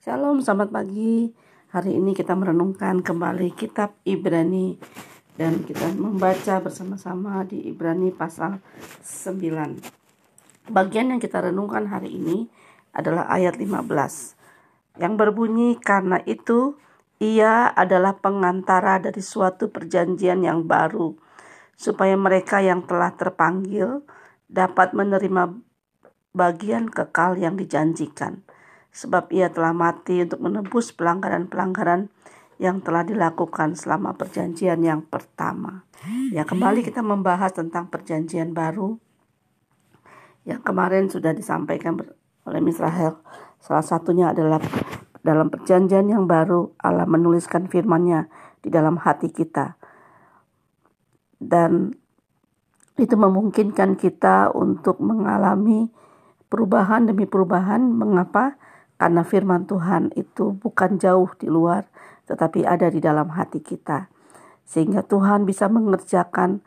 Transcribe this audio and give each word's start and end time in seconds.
Shalom, 0.00 0.40
selamat 0.40 0.72
pagi. 0.72 1.28
Hari 1.76 1.92
ini 1.92 2.16
kita 2.16 2.32
merenungkan 2.32 3.04
kembali 3.04 3.52
kitab 3.52 4.00
Ibrani 4.08 4.80
dan 5.36 5.60
kita 5.60 5.92
membaca 5.92 6.56
bersama-sama 6.56 7.44
di 7.44 7.68
Ibrani 7.68 8.08
pasal 8.08 8.64
9. 9.04 10.72
Bagian 10.72 11.12
yang 11.12 11.20
kita 11.20 11.44
renungkan 11.44 11.84
hari 11.84 12.16
ini 12.16 12.48
adalah 12.96 13.28
ayat 13.28 13.60
15 13.60 14.96
yang 15.04 15.20
berbunyi 15.20 15.76
karena 15.76 16.16
itu 16.24 16.80
ia 17.20 17.68
adalah 17.68 18.16
pengantara 18.16 19.04
dari 19.04 19.20
suatu 19.20 19.68
perjanjian 19.68 20.40
yang 20.40 20.64
baru 20.64 21.12
supaya 21.76 22.16
mereka 22.16 22.64
yang 22.64 22.88
telah 22.88 23.12
terpanggil 23.12 24.00
dapat 24.48 24.96
menerima 24.96 25.60
bagian 26.32 26.88
kekal 26.88 27.36
yang 27.36 27.60
dijanjikan 27.60 28.40
sebab 28.90 29.30
ia 29.30 29.50
telah 29.50 29.70
mati 29.70 30.26
untuk 30.26 30.42
menebus 30.42 30.90
pelanggaran-pelanggaran 30.94 32.10
yang 32.60 32.84
telah 32.84 33.06
dilakukan 33.06 33.72
selama 33.72 34.12
perjanjian 34.18 34.84
yang 34.84 35.00
pertama. 35.08 35.88
Ya, 36.28 36.44
kembali 36.44 36.84
kita 36.84 37.00
membahas 37.00 37.56
tentang 37.56 37.88
perjanjian 37.88 38.52
baru 38.52 39.00
yang 40.44 40.60
kemarin 40.60 41.08
sudah 41.08 41.32
disampaikan 41.32 41.96
oleh 42.44 42.60
Israel. 42.68 43.20
Salah 43.60 43.84
satunya 43.84 44.32
adalah 44.32 44.60
dalam 45.20 45.52
perjanjian 45.52 46.08
yang 46.08 46.24
baru 46.24 46.72
Allah 46.80 47.04
menuliskan 47.04 47.68
firman-Nya 47.68 48.28
di 48.60 48.68
dalam 48.72 49.00
hati 49.00 49.28
kita. 49.32 49.76
Dan 51.40 51.96
itu 53.00 53.16
memungkinkan 53.16 53.96
kita 53.96 54.52
untuk 54.52 55.00
mengalami 55.00 55.88
perubahan 56.52 57.08
demi 57.08 57.24
perubahan. 57.24 57.80
Mengapa? 57.80 58.60
Karena 59.00 59.24
firman 59.24 59.64
Tuhan 59.64 60.12
itu 60.12 60.52
bukan 60.60 61.00
jauh 61.00 61.32
di 61.40 61.48
luar, 61.48 61.88
tetapi 62.28 62.68
ada 62.68 62.92
di 62.92 63.00
dalam 63.00 63.32
hati 63.32 63.64
kita. 63.64 64.12
Sehingga 64.68 65.08
Tuhan 65.08 65.48
bisa 65.48 65.72
mengerjakan 65.72 66.60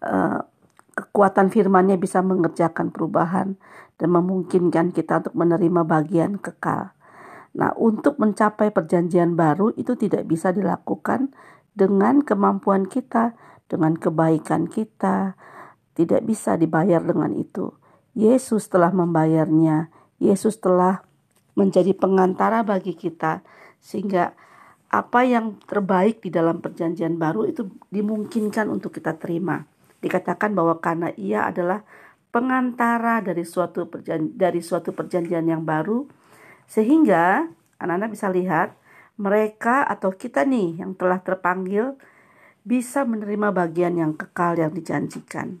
uh, 0.00 0.48
kekuatan 0.96 1.52
firman-Nya 1.52 2.00
bisa 2.00 2.24
mengerjakan 2.24 2.88
perubahan 2.88 3.60
dan 4.00 4.08
memungkinkan 4.16 4.96
kita 4.96 5.20
untuk 5.20 5.36
menerima 5.36 5.84
bagian 5.84 6.40
kekal. 6.40 6.96
Nah, 7.52 7.76
untuk 7.76 8.16
mencapai 8.16 8.72
perjanjian 8.72 9.36
baru 9.36 9.76
itu 9.76 9.92
tidak 9.92 10.24
bisa 10.24 10.50
dilakukan 10.56 11.36
dengan 11.76 12.24
kemampuan 12.24 12.88
kita, 12.88 13.36
dengan 13.68 13.94
kebaikan 13.94 14.66
kita, 14.72 15.36
tidak 15.92 16.24
bisa 16.24 16.56
dibayar 16.56 17.04
dengan 17.04 17.36
itu. 17.36 17.76
Yesus 18.16 18.72
telah 18.72 18.90
membayarnya. 18.90 19.92
Yesus 20.18 20.58
telah 20.58 21.06
menjadi 21.58 21.90
pengantara 21.98 22.62
bagi 22.62 22.94
kita 22.94 23.42
sehingga 23.82 24.30
apa 24.88 25.20
yang 25.26 25.58
terbaik 25.66 26.22
di 26.22 26.30
dalam 26.30 26.62
perjanjian 26.62 27.18
baru 27.18 27.50
itu 27.50 27.66
dimungkinkan 27.90 28.70
untuk 28.70 28.94
kita 28.94 29.18
terima. 29.18 29.66
Dikatakan 29.98 30.54
bahwa 30.54 30.78
karena 30.78 31.10
ia 31.18 31.50
adalah 31.50 31.82
pengantara 32.30 33.18
dari 33.20 33.42
suatu 33.42 33.90
perjanjian, 33.90 34.38
dari 34.38 34.62
suatu 34.62 34.94
perjanjian 34.94 35.44
yang 35.44 35.66
baru 35.66 36.06
sehingga 36.70 37.50
anak-anak 37.82 38.10
bisa 38.14 38.28
lihat 38.30 38.68
mereka 39.18 39.82
atau 39.82 40.14
kita 40.14 40.46
nih 40.46 40.78
yang 40.80 40.94
telah 40.94 41.18
terpanggil 41.18 41.98
bisa 42.62 43.02
menerima 43.02 43.50
bagian 43.50 43.98
yang 43.98 44.12
kekal 44.14 44.54
yang 44.54 44.70
dijanjikan. 44.70 45.58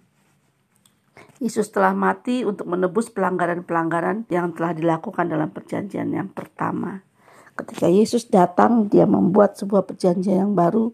Yesus 1.38 1.70
telah 1.70 1.94
mati 1.94 2.42
untuk 2.42 2.66
menebus 2.66 3.14
pelanggaran-pelanggaran 3.14 4.26
yang 4.26 4.50
telah 4.58 4.74
dilakukan 4.74 5.30
dalam 5.30 5.54
perjanjian 5.54 6.10
yang 6.10 6.34
pertama. 6.34 7.06
Ketika 7.54 7.86
Yesus 7.86 8.26
datang, 8.26 8.90
dia 8.90 9.06
membuat 9.06 9.54
sebuah 9.54 9.86
perjanjian 9.86 10.50
yang 10.50 10.54
baru 10.58 10.90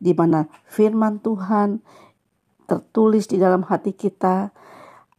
di 0.00 0.16
mana 0.16 0.48
firman 0.64 1.20
Tuhan 1.20 1.84
tertulis 2.64 3.28
di 3.28 3.36
dalam 3.36 3.68
hati 3.68 3.92
kita. 3.92 4.48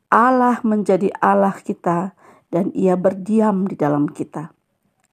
Allah 0.10 0.58
menjadi 0.66 1.14
Allah 1.22 1.54
kita 1.54 2.18
dan 2.50 2.74
ia 2.74 2.98
berdiam 2.98 3.70
di 3.70 3.78
dalam 3.78 4.10
kita. 4.10 4.54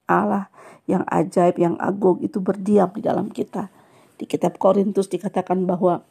Allah 0.08 0.48
yang 0.88 1.04
ajaib, 1.04 1.60
yang 1.60 1.76
agung 1.76 2.20
itu 2.24 2.40
berdiam 2.40 2.88
di 2.96 3.04
dalam 3.04 3.28
kita. 3.28 3.68
Di 4.16 4.24
kitab 4.24 4.56
Korintus 4.56 5.08
dikatakan 5.08 5.68
bahwa 5.68 6.04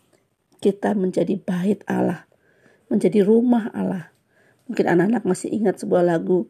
kita 0.62 0.94
menjadi 0.94 1.38
bait 1.38 1.82
Allah 1.90 2.29
menjadi 2.90 3.24
rumah 3.24 3.70
Allah. 3.72 4.12
Mungkin 4.70 4.86
anak-anak 4.86 5.24
masih 5.26 5.50
ingat 5.50 5.82
sebuah 5.82 6.06
lagu, 6.06 6.50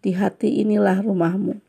di 0.00 0.16
hati 0.16 0.64
inilah 0.64 1.04
rumahmu. 1.04 1.60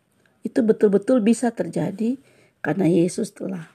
Itu 0.41 0.65
betul-betul 0.65 1.21
bisa 1.21 1.51
terjadi 1.53 2.17
karena 2.63 2.87
Yesus 2.87 3.35
telah 3.35 3.69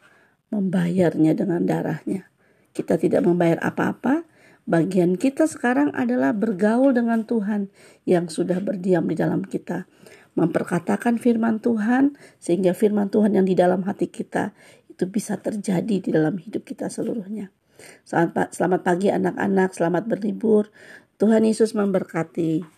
membayarnya 0.50 1.36
dengan 1.36 1.62
darahnya. 1.62 2.30
Kita 2.72 2.98
tidak 2.98 3.22
membayar 3.26 3.60
apa-apa, 3.62 4.26
bagian 4.66 5.14
kita 5.20 5.46
sekarang 5.46 5.94
adalah 5.94 6.34
bergaul 6.34 6.94
dengan 6.94 7.24
Tuhan 7.24 7.70
yang 8.08 8.26
sudah 8.26 8.58
berdiam 8.58 9.06
di 9.06 9.16
dalam 9.18 9.46
kita. 9.46 9.86
Memperkatakan 10.36 11.16
firman 11.16 11.64
Tuhan 11.64 12.18
sehingga 12.36 12.76
firman 12.76 13.08
Tuhan 13.08 13.40
yang 13.40 13.46
di 13.48 13.56
dalam 13.56 13.88
hati 13.88 14.12
kita 14.12 14.52
itu 14.92 15.08
bisa 15.08 15.40
terjadi 15.40 15.96
di 16.00 16.10
dalam 16.12 16.36
hidup 16.36 16.64
kita 16.64 16.92
seluruhnya. 16.92 17.55
Selamat, 18.06 18.80
pagi 18.84 19.08
anak-anak, 19.10 19.74
selamat 19.74 20.04
berlibur. 20.06 20.70
Tuhan 21.16 21.48
Yesus 21.48 21.72
memberkati. 21.72 22.75